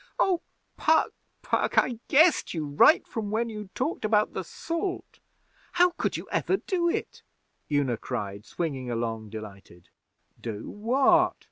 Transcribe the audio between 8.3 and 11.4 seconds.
swinging along delighted. 'Do what?'